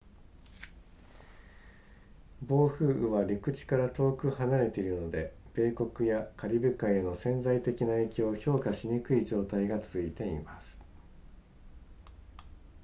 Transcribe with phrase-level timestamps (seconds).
[2.41, 10.81] 暴風雨は陸地から遠く離れているので米国やカリブ海への潜在的な影響を評価しにくい状態が続いています